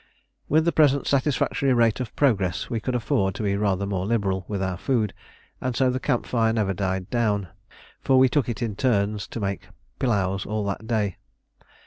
With 0.49 0.65
the 0.65 0.71
present 0.71 1.05
satisfactory 1.05 1.75
rate 1.75 1.99
of 1.99 2.15
progress 2.15 2.71
we 2.71 2.79
could 2.79 2.95
afford 2.95 3.35
to 3.35 3.43
be 3.43 3.55
rather 3.55 3.85
more 3.85 4.07
liberal 4.07 4.45
with 4.47 4.59
our 4.63 4.75
food; 4.79 5.13
and 5.61 5.75
so 5.75 5.91
the 5.91 5.99
camp 5.99 6.25
fire 6.25 6.51
never 6.51 6.73
died 6.73 7.11
down, 7.11 7.49
for 7.99 8.17
we 8.17 8.27
took 8.27 8.49
it 8.49 8.63
in 8.63 8.75
turns 8.75 9.27
to 9.27 9.39
make 9.39 9.67
"pilaus" 9.99 10.43
all 10.43 10.65
that 10.65 10.87
day. 10.87 11.17